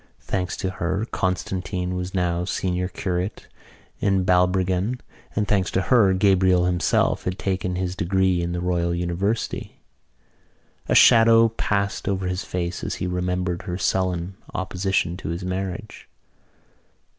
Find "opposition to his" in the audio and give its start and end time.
14.55-15.45